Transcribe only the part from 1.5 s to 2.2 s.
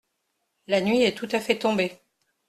tombée.